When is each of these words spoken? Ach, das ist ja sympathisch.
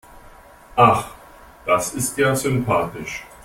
Ach, 0.77 1.11
das 1.63 1.93
ist 1.93 2.17
ja 2.17 2.35
sympathisch. 2.35 3.23